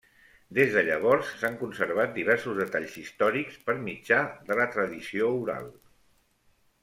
Des 0.59 0.71
de 0.75 0.81
llavors 0.85 1.33
s'han 1.41 1.57
conservat 1.59 2.15
diversos 2.15 2.55
detalls 2.61 2.95
històrics 3.03 3.59
per 3.67 3.75
mitjà 3.85 4.21
de 4.49 4.57
la 4.61 4.67
tradició 4.77 5.29
oral. 5.45 5.69